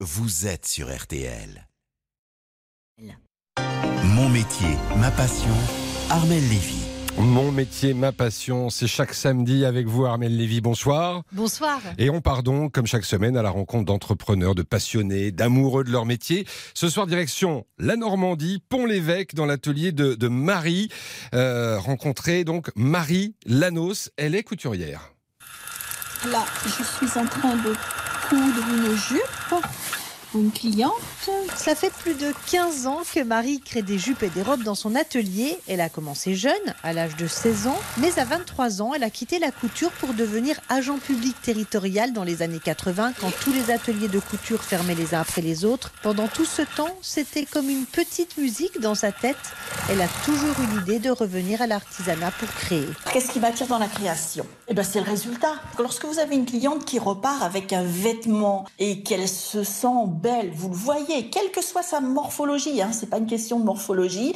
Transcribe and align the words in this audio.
vous 0.00 0.46
êtes 0.46 0.66
sur 0.66 0.94
RTL. 0.94 1.66
Mon 4.14 4.28
métier, 4.28 4.68
ma 4.96 5.10
passion, 5.10 5.54
Armel 6.10 6.46
Lévy. 6.48 6.80
Mon 7.18 7.50
métier, 7.50 7.94
ma 7.94 8.12
passion, 8.12 8.68
c'est 8.68 8.86
chaque 8.86 9.14
samedi 9.14 9.64
avec 9.64 9.86
vous, 9.86 10.04
Armel 10.04 10.36
Lévy. 10.36 10.60
Bonsoir. 10.60 11.22
Bonsoir. 11.32 11.80
Et 11.96 12.10
on 12.10 12.20
part 12.20 12.42
donc, 12.42 12.72
comme 12.72 12.86
chaque 12.86 13.06
semaine, 13.06 13.38
à 13.38 13.42
la 13.42 13.48
rencontre 13.48 13.86
d'entrepreneurs, 13.86 14.54
de 14.54 14.62
passionnés, 14.62 15.32
d'amoureux 15.32 15.82
de 15.82 15.90
leur 15.90 16.04
métier. 16.04 16.46
Ce 16.74 16.90
soir, 16.90 17.06
direction 17.06 17.66
la 17.78 17.96
Normandie, 17.96 18.62
Pont-l'Évêque, 18.68 19.34
dans 19.34 19.46
l'atelier 19.46 19.92
de, 19.92 20.14
de 20.14 20.28
Marie. 20.28 20.90
Euh, 21.34 21.78
rencontrer 21.78 22.44
donc 22.44 22.70
Marie 22.76 23.34
Lanos. 23.46 24.10
Elle 24.18 24.34
est 24.34 24.42
couturière. 24.42 25.12
Là, 26.30 26.44
je 26.64 26.82
suis 26.82 27.18
en 27.18 27.24
train 27.26 27.56
de 27.56 27.74
coudre 28.28 28.62
une 28.68 28.96
jupe 28.96 29.54
une 30.36 30.52
cliente. 30.52 30.92
Ça 31.56 31.74
fait 31.74 31.90
plus 31.90 32.14
de 32.14 32.32
15 32.50 32.86
ans 32.86 33.02
que 33.12 33.22
Marie 33.22 33.60
crée 33.60 33.82
des 33.82 33.98
jupes 33.98 34.22
et 34.22 34.28
des 34.28 34.42
robes 34.42 34.62
dans 34.62 34.74
son 34.74 34.94
atelier. 34.94 35.58
Elle 35.66 35.80
a 35.80 35.88
commencé 35.88 36.34
jeune, 36.34 36.52
à 36.82 36.92
l'âge 36.92 37.16
de 37.16 37.26
16 37.26 37.66
ans, 37.66 37.78
mais 37.98 38.18
à 38.18 38.24
23 38.24 38.82
ans, 38.82 38.92
elle 38.94 39.04
a 39.04 39.10
quitté 39.10 39.38
la 39.38 39.50
couture 39.50 39.90
pour 39.92 40.14
devenir 40.14 40.60
agent 40.68 40.98
public 40.98 41.40
territorial 41.42 42.12
dans 42.12 42.24
les 42.24 42.42
années 42.42 42.60
80, 42.62 43.12
quand 43.20 43.32
tous 43.40 43.52
les 43.52 43.70
ateliers 43.70 44.08
de 44.08 44.20
couture 44.20 44.62
fermaient 44.62 44.94
les 44.94 45.14
uns 45.14 45.20
après 45.20 45.42
les 45.42 45.64
autres. 45.64 45.92
Pendant 46.02 46.28
tout 46.28 46.44
ce 46.44 46.62
temps, 46.62 46.96
c'était 47.02 47.46
comme 47.46 47.70
une 47.70 47.86
petite 47.86 48.36
musique 48.36 48.80
dans 48.80 48.94
sa 48.94 49.12
tête. 49.12 49.36
Elle 49.90 50.00
a 50.00 50.08
toujours 50.24 50.54
eu 50.60 50.78
l'idée 50.78 50.98
de 50.98 51.10
revenir 51.10 51.62
à 51.62 51.66
l'artisanat 51.66 52.30
pour 52.32 52.48
créer. 52.48 52.86
Qu'est-ce 53.12 53.30
qui 53.30 53.40
m'attire 53.40 53.66
dans 53.66 53.78
la 53.78 53.88
création? 53.88 54.46
Eh 54.68 54.74
ben, 54.74 54.82
c'est 54.82 55.00
le 55.00 55.06
résultat. 55.06 55.54
Lorsque 55.78 56.04
vous 56.04 56.18
avez 56.18 56.34
une 56.34 56.46
cliente 56.46 56.84
qui 56.84 56.98
repart 56.98 57.42
avec 57.42 57.72
un 57.72 57.84
vêtement 57.84 58.66
et 58.78 59.02
qu'elle 59.02 59.28
se 59.28 59.64
sent 59.64 59.86
belle, 60.26 60.50
vous 60.52 60.68
le 60.68 60.74
voyez, 60.74 61.30
quelle 61.30 61.50
que 61.52 61.62
soit 61.62 61.82
sa 61.84 62.00
morphologie, 62.00 62.82
hein, 62.82 62.90
c'est 62.92 63.08
pas 63.08 63.18
une 63.18 63.26
question 63.26 63.60
de 63.60 63.64
morphologie, 63.64 64.34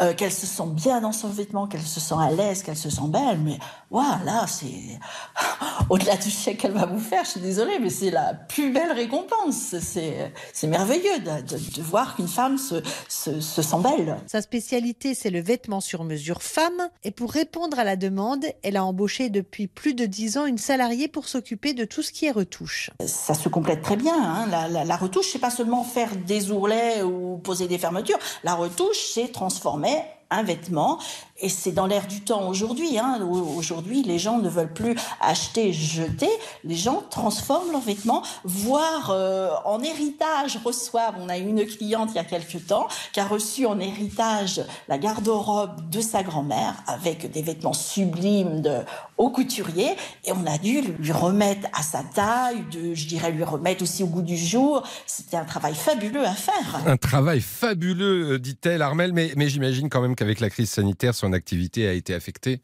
euh, 0.00 0.14
qu'elle 0.14 0.32
se 0.32 0.46
sent 0.46 0.68
bien 0.68 1.00
dans 1.00 1.10
son 1.12 1.28
vêtement, 1.28 1.66
qu'elle 1.66 1.82
se 1.82 1.98
sent 2.00 2.14
à 2.20 2.30
l'aise, 2.30 2.62
qu'elle 2.62 2.76
se 2.76 2.90
sent 2.90 3.08
belle, 3.08 3.38
mais 3.44 3.58
voilà, 3.90 4.46
c'est 4.46 4.66
au-delà 5.90 6.16
du 6.16 6.30
chèque 6.30 6.58
qu'elle 6.58 6.72
va 6.72 6.86
vous 6.86 6.98
faire. 7.00 7.24
Je 7.24 7.30
suis 7.30 7.40
désolée, 7.40 7.78
mais 7.80 7.90
c'est 7.90 8.10
la 8.10 8.34
plus 8.34 8.72
belle 8.72 8.92
récompense. 8.92 9.74
C'est 9.80 10.66
merveilleux 10.66 11.18
de, 11.20 11.42
de- 11.56 11.76
de 11.76 11.82
voir 11.82 12.16
qu'une 12.16 12.28
femme 12.28 12.56
se, 12.58 12.76
se, 13.08 13.40
se 13.40 13.62
sent 13.62 13.76
belle. 13.82 14.16
Sa 14.26 14.40
spécialité, 14.42 15.14
c'est 15.14 15.30
le 15.30 15.40
vêtement 15.40 15.80
sur 15.80 16.04
mesure 16.04 16.42
femme. 16.42 16.88
Et 17.04 17.10
pour 17.10 17.32
répondre 17.32 17.78
à 17.78 17.84
la 17.84 17.96
demande, 17.96 18.44
elle 18.62 18.76
a 18.76 18.84
embauché 18.84 19.28
depuis 19.30 19.66
plus 19.66 19.94
de 19.94 20.06
10 20.06 20.38
ans 20.38 20.46
une 20.46 20.58
salariée 20.58 21.08
pour 21.08 21.26
s'occuper 21.28 21.74
de 21.74 21.84
tout 21.84 22.02
ce 22.02 22.12
qui 22.12 22.26
est 22.26 22.30
retouche. 22.30 22.90
ça 23.06 23.34
se 23.34 23.48
complète 23.48 23.82
très 23.82 23.96
bien. 23.96 24.14
hein. 24.16 24.46
La, 24.50 24.68
la- 24.68 24.84
la 24.84 24.96
retouche, 24.96 25.21
c'est 25.30 25.38
pas 25.38 25.50
seulement 25.50 25.84
faire 25.84 26.16
des 26.16 26.50
ourlets 26.50 27.02
ou 27.02 27.38
poser 27.38 27.68
des 27.68 27.78
fermetures. 27.78 28.18
La 28.44 28.54
retouche, 28.54 28.98
c'est 29.14 29.28
transformer 29.32 30.02
un 30.32 30.42
vêtement. 30.42 30.98
Et 31.44 31.48
c'est 31.48 31.72
dans 31.72 31.86
l'air 31.86 32.06
du 32.06 32.20
temps 32.20 32.46
aujourd'hui. 32.48 32.98
Hein. 32.98 33.20
Au- 33.28 33.52
Aujourd'hui, 33.56 34.02
les 34.04 34.18
gens 34.18 34.38
ne 34.38 34.48
veulent 34.48 34.72
plus 34.72 34.94
acheter, 35.20 35.72
jeter. 35.72 36.28
Les 36.64 36.76
gens 36.76 37.02
transforment 37.10 37.72
leurs 37.72 37.80
vêtements, 37.80 38.22
voire 38.44 39.10
euh, 39.10 39.50
en 39.64 39.80
héritage 39.82 40.58
reçoivent. 40.64 41.14
On 41.20 41.28
a 41.28 41.38
eu 41.38 41.46
une 41.48 41.66
cliente 41.66 42.10
il 42.12 42.16
y 42.16 42.18
a 42.20 42.24
quelques 42.24 42.66
temps 42.66 42.86
qui 43.12 43.18
a 43.20 43.24
reçu 43.26 43.66
en 43.66 43.80
héritage 43.80 44.62
la 44.88 44.98
garde-robe 44.98 45.90
de 45.90 46.00
sa 46.00 46.22
grand-mère 46.22 46.74
avec 46.86 47.30
des 47.30 47.42
vêtements 47.42 47.72
sublimes 47.72 48.60
de 48.62 48.78
haut 49.18 49.30
couturier. 49.30 49.90
Et 50.24 50.32
on 50.32 50.46
a 50.46 50.58
dû 50.58 50.80
lui 50.98 51.12
remettre 51.12 51.68
à 51.72 51.82
sa 51.82 52.02
taille, 52.04 52.62
de, 52.72 52.94
je 52.94 53.06
dirais 53.08 53.32
lui 53.32 53.44
remettre 53.44 53.82
aussi 53.82 54.02
au 54.04 54.06
goût 54.06 54.22
du 54.22 54.36
jour. 54.36 54.82
C'était 55.06 55.36
un 55.36 55.44
travail 55.44 55.74
fabuleux 55.74 56.24
à 56.24 56.32
faire. 56.34 56.82
Un 56.86 56.96
travail 56.96 57.40
fabuleux, 57.40 58.34
euh, 58.34 58.38
dit-elle, 58.38 58.82
Armel, 58.82 59.12
mais, 59.12 59.32
mais 59.36 59.48
j'imagine 59.48 59.88
quand 59.88 60.00
même 60.00 60.14
qu'avec 60.22 60.38
la 60.38 60.50
crise 60.50 60.70
sanitaire, 60.70 61.16
son 61.16 61.32
activité 61.32 61.88
a 61.88 61.92
été 61.92 62.14
affectée. 62.14 62.60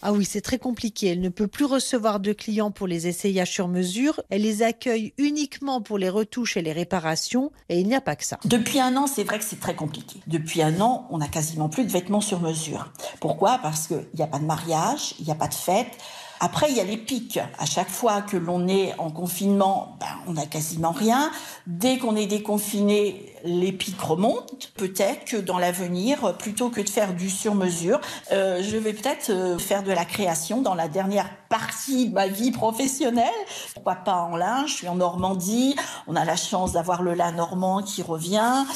Ah 0.00 0.12
oui, 0.12 0.24
c'est 0.24 0.42
très 0.42 0.58
compliqué. 0.58 1.08
Elle 1.08 1.20
ne 1.20 1.28
peut 1.28 1.48
plus 1.48 1.64
recevoir 1.64 2.20
de 2.20 2.32
clients 2.32 2.70
pour 2.70 2.86
les 2.86 3.08
essayages 3.08 3.50
sur 3.50 3.66
mesure. 3.66 4.20
Elle 4.30 4.42
les 4.42 4.62
accueille 4.62 5.12
uniquement 5.18 5.80
pour 5.80 5.98
les 5.98 6.08
retouches 6.10 6.56
et 6.56 6.62
les 6.62 6.72
réparations. 6.72 7.50
Et 7.68 7.80
il 7.80 7.88
n'y 7.88 7.96
a 7.96 8.00
pas 8.00 8.14
que 8.14 8.24
ça. 8.24 8.38
Depuis 8.44 8.78
un 8.78 8.96
an, 8.96 9.08
c'est 9.08 9.24
vrai 9.24 9.38
que 9.38 9.44
c'est 9.44 9.58
très 9.58 9.74
compliqué. 9.74 10.20
Depuis 10.28 10.62
un 10.62 10.80
an, 10.80 11.08
on 11.10 11.18
n'a 11.18 11.26
quasiment 11.26 11.68
plus 11.68 11.84
de 11.84 11.90
vêtements 11.90 12.20
sur 12.20 12.40
mesure. 12.40 12.92
Pourquoi? 13.18 13.58
Parce 13.62 13.88
qu'il 13.88 14.06
n'y 14.14 14.22
a 14.22 14.28
pas 14.28 14.38
de 14.38 14.44
mariage, 14.44 15.14
il 15.18 15.24
n'y 15.24 15.32
a 15.32 15.36
pas 15.36 15.48
de 15.48 15.54
fête. 15.54 15.98
Après, 16.44 16.66
il 16.68 16.76
y 16.76 16.80
a 16.80 16.84
les 16.84 16.98
pics. 16.98 17.40
À 17.58 17.64
chaque 17.64 17.88
fois 17.88 18.20
que 18.20 18.36
l'on 18.36 18.68
est 18.68 18.94
en 18.98 19.10
confinement, 19.10 19.96
ben, 19.98 20.06
on 20.26 20.34
n'a 20.34 20.44
quasiment 20.44 20.92
rien. 20.92 21.30
Dès 21.66 21.96
qu'on 21.96 22.16
est 22.16 22.26
déconfiné, 22.26 23.34
les 23.44 23.72
pics 23.72 23.98
remontent. 23.98 24.54
Peut-être 24.74 25.24
que 25.24 25.38
dans 25.38 25.58
l'avenir, 25.58 26.36
plutôt 26.36 26.68
que 26.68 26.82
de 26.82 26.88
faire 26.90 27.14
du 27.14 27.30
sur-mesure, 27.30 27.98
euh, 28.30 28.62
je 28.62 28.76
vais 28.76 28.92
peut-être 28.92 29.30
euh, 29.30 29.58
faire 29.58 29.82
de 29.82 29.90
la 29.90 30.04
création 30.04 30.60
dans 30.60 30.74
la 30.74 30.86
dernière 30.86 31.30
partie 31.48 32.10
de 32.10 32.14
ma 32.14 32.26
vie 32.26 32.50
professionnelle. 32.50 33.24
Pourquoi 33.72 33.94
pas 33.94 34.16
en 34.16 34.36
lin 34.36 34.66
Je 34.66 34.74
suis 34.74 34.88
en 34.88 34.96
Normandie. 34.96 35.74
On 36.08 36.14
a 36.14 36.26
la 36.26 36.36
chance 36.36 36.72
d'avoir 36.72 37.02
le 37.02 37.14
lin 37.14 37.32
normand 37.32 37.82
qui 37.82 38.02
revient. 38.02 38.66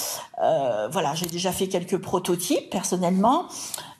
Euh, 0.43 0.89
voilà, 0.91 1.15
j'ai 1.15 1.27
déjà 1.27 1.53
fait 1.53 1.69
quelques 1.69 1.99
prototypes 1.99 2.71
personnellement 2.71 3.47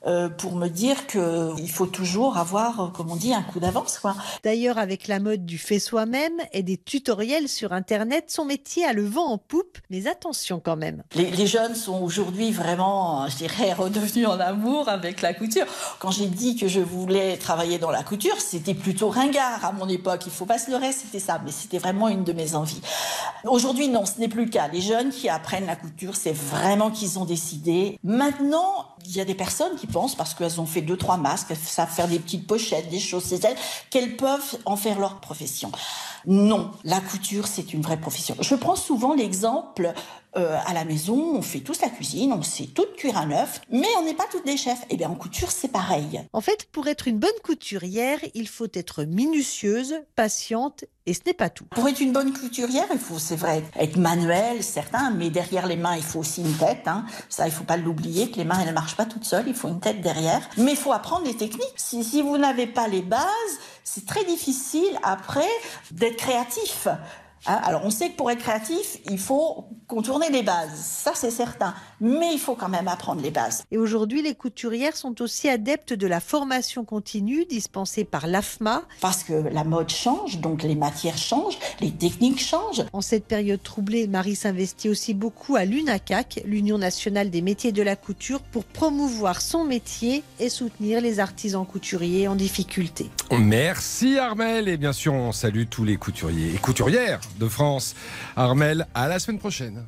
euh, 0.09 0.29
pour 0.31 0.57
me 0.57 0.69
dire 0.69 1.07
que 1.07 1.53
il 1.59 1.71
faut 1.71 1.87
toujours 1.87 2.39
avoir, 2.39 2.81
euh, 2.81 2.89
comme 2.89 3.11
on 3.11 3.17
dit, 3.17 3.35
un 3.35 3.43
coup 3.43 3.61
d'avance. 3.61 4.01
D'ailleurs, 4.43 4.79
avec 4.79 5.07
la 5.07 5.21
mode 5.21 5.45
du 5.45 5.59
fait 5.59 5.79
soi-même 5.79 6.33
et 6.53 6.63
des 6.63 6.79
tutoriels 6.79 7.49
sur 7.49 7.73
Internet, 7.73 8.31
son 8.31 8.47
métier 8.47 8.85
a 8.87 8.95
le 8.95 9.05
vent 9.05 9.27
en 9.27 9.39
poupe. 9.39 9.79
Mais 9.91 10.07
attention 10.07 10.61
quand 10.65 10.77
même. 10.77 11.03
Les, 11.15 11.31
les 11.31 11.47
jeunes 11.47 11.75
sont 11.75 12.01
aujourd'hui 12.01 12.53
vraiment, 12.53 13.29
je 13.29 13.37
dirais, 13.37 13.73
redevenus 13.79 14.27
en 14.27 14.41
amour 14.41 14.89
avec 14.89 15.21
la 15.21 15.35
couture. 15.35 15.67
Quand 15.99 16.11
j'ai 16.11 16.27
dit 16.27 16.57
que 16.57 16.69
je 16.69 16.81
voulais 16.81 17.37
travailler 17.37 17.79
dans 17.79 17.91
la 17.91 18.03
couture, 18.03 18.41
c'était 18.41 18.75
plutôt 18.75 19.11
ringard 19.11 19.65
à 19.65 19.73
mon 19.73 19.89
époque. 19.89 20.23
Il 20.27 20.33
faut 20.33 20.47
pas 20.47 20.59
se 20.59 20.71
leurrer, 20.71 20.93
c'était 20.93 21.21
ça. 21.21 21.41
Mais 21.45 21.53
c'était 21.53 21.79
vraiment 21.79 22.09
une 22.09 22.25
de 22.25 22.33
mes 22.33 22.55
envies. 22.55 22.81
Aujourd'hui, 23.45 23.89
non, 23.89 24.07
ce 24.07 24.19
n'est 24.19 24.29
plus 24.29 24.47
le 24.47 24.51
cas. 24.51 24.69
Les 24.69 24.81
jeunes 24.81 25.11
qui 25.11 25.29
apprennent 25.29 25.67
la 25.67 25.77
couture, 25.77 26.17
c'est 26.17 26.35
vraiment 26.35 26.91
qu'ils 26.91 27.19
ont 27.19 27.25
décidé. 27.25 27.99
Maintenant, 28.03 28.87
il 29.09 29.17
y 29.17 29.21
a 29.21 29.25
des 29.25 29.35
personnes 29.35 29.75
qui 29.77 29.87
pensent, 29.87 30.15
parce 30.15 30.35
qu'elles 30.35 30.61
ont 30.61 30.67
fait 30.67 30.83
deux, 30.83 30.97
trois 30.97 31.17
masques, 31.17 31.47
elles 31.51 31.57
savent 31.57 31.91
faire 31.91 32.09
des 32.09 32.19
petites 32.19 32.47
pochettes, 32.47 32.91
des 32.91 33.01
choses, 33.01 33.25
c'est 33.25 33.43
elles, 33.43 33.57
qu'elles 33.91 34.17
peuvent 34.17 34.59
en 34.67 34.77
faire 34.77 34.99
leur 34.99 35.21
profession. 35.21 35.73
Non, 36.27 36.73
la 36.85 37.01
couture, 37.01 37.47
c'est 37.47 37.73
une 37.73 37.81
vraie 37.81 37.97
profession. 37.97 38.37
Je 38.41 38.55
prends 38.55 38.77
souvent 38.77 39.15
l'exemple 39.15 39.95
euh, 40.37 40.59
à 40.67 40.75
la 40.75 40.85
maison, 40.85 41.37
on 41.37 41.43
fait 41.43 41.61
tous 41.61 41.81
la 41.81 41.89
cuisine, 41.89 42.35
on 42.35 42.43
sait 42.43 42.67
tout 42.67 42.85
cuire 42.97 43.17
à 43.17 43.25
neuf, 43.25 43.63
mais 43.71 43.89
on 43.99 44.05
n'est 44.05 44.15
pas 44.15 44.27
toutes 44.31 44.45
des 44.45 44.59
chefs. 44.59 44.85
Et 44.91 44.97
bien 44.97 45.09
en 45.09 45.15
couture, 45.15 45.51
c'est 45.51 45.69
pareil. 45.69 46.21
En 46.35 46.43
fait, 46.43 46.69
pour 46.71 46.87
être 46.87 47.09
une 47.09 47.19
bonne 47.19 47.31
couturière, 47.43 48.19
il 48.35 48.47
faut 48.47 48.69
être 48.75 49.05
minutieuse, 49.05 49.95
patiente, 50.17 50.85
et 51.07 51.15
ce 51.15 51.21
n'est 51.25 51.33
pas 51.33 51.49
tout. 51.49 51.65
Pour 51.71 51.89
être 51.89 52.01
une 52.01 52.13
bonne 52.13 52.35
couturière, 52.35 52.85
il 52.93 52.99
faut, 52.99 53.19
c'est 53.19 53.37
vrai, 53.37 53.65
être 53.77 53.97
manuel, 53.97 54.63
certain, 54.63 55.11
mais 55.11 55.31
derrière 55.31 55.67
les 55.67 55.77
mains, 55.77 55.97
il 55.97 56.03
faut 56.03 56.19
aussi 56.19 56.43
une 56.43 56.53
tête. 56.53 56.87
Hein. 56.87 57.07
Ça, 57.31 57.47
il 57.47 57.51
faut 57.51 57.65
pas 57.65 57.79
l'oublier, 57.79 58.31
que 58.31 58.37
les 58.37 58.45
mains, 58.45 58.61
elles 58.61 58.69
ne 58.69 58.73
marchent 58.73 58.97
pas 58.99 59.07
toutes 59.07 59.25
seules, 59.25 59.47
il 59.47 59.55
faut 59.55 59.69
une 59.69 59.79
tête 59.79 60.01
derrière. 60.01 60.41
Mais 60.57 60.73
il 60.73 60.77
faut 60.77 60.93
apprendre 60.93 61.25
les 61.25 61.37
techniques. 61.37 61.73
Si, 61.77 62.03
si 62.03 62.21
vous 62.21 62.37
n'avez 62.37 62.67
pas 62.67 62.89
les 62.89 63.01
bases, 63.01 63.23
c'est 63.85 64.05
très 64.05 64.25
difficile 64.25 64.99
après 65.05 65.49
d'être 65.93 66.17
créatif. 66.17 66.89
Hein, 67.47 67.61
alors 67.65 67.83
on 67.85 67.91
sait 67.91 68.11
que 68.11 68.17
pour 68.17 68.31
être 68.31 68.41
créatif, 68.41 68.99
il 69.11 69.19
faut 69.19 69.67
contourner 69.87 70.29
les 70.31 70.43
bases, 70.43 70.75
ça 70.75 71.13
c'est 71.15 71.31
certain, 71.31 71.75
mais 72.01 72.33
il 72.33 72.39
faut 72.39 72.55
quand 72.55 72.69
même 72.69 72.89
apprendre 72.89 73.23
les 73.23 73.31
bases. 73.31 73.65
Et 73.71 73.79
aujourd'hui, 73.79 74.23
les 74.23 74.35
couturières 74.35 74.97
sont 74.97 75.23
aussi 75.23 75.49
adeptes 75.49 75.93
de 75.93 76.07
la 76.07 76.21
formation 76.21 76.85
continue 76.85 77.45
dispensée 77.47 78.05
par 78.05 78.27
l'AFMA. 78.27 78.83
Parce 79.01 79.25
que 79.25 79.33
la 79.33 79.65
mode 79.65 79.89
change, 79.89 80.39
donc 80.39 80.63
les 80.63 80.75
matières 80.75 81.17
changent, 81.17 81.59
les 81.81 81.91
techniques 81.91 82.41
changent. 82.41 82.85
En 82.93 83.01
cette 83.01 83.25
période 83.25 83.63
troublée, 83.63 84.07
Marie 84.07 84.37
s'investit 84.37 84.89
aussi 84.89 85.15
beaucoup 85.15 85.57
à 85.57 85.65
l'UNACAC, 85.65 86.43
l'Union 86.45 86.79
nationale 86.79 87.31
des 87.31 87.43
métiers 87.43 87.73
de 87.73 87.83
la 87.83 87.97
couture, 87.97 88.41
pour 88.41 88.65
promouvoir 88.65 89.41
son 89.41 89.65
métier 89.65 90.23
et 90.39 90.49
soutenir 90.49 91.01
les 91.01 91.21
artisans 91.21 91.65
couturiers 91.67 92.29
en 92.29 92.35
difficulté. 92.35 93.11
Merci 93.31 94.19
Armel 94.19 94.69
et 94.69 94.77
bien 94.77 94.93
sûr 94.93 95.15
on 95.15 95.33
salue 95.33 95.65
tous 95.69 95.85
les 95.85 95.97
couturiers 95.97 96.55
et 96.55 96.59
couturières 96.59 97.21
de 97.37 97.49
France. 97.49 97.95
Armel, 98.37 98.87
à 98.95 99.09
la 99.09 99.19
semaine 99.19 99.39
prochaine. 99.39 99.87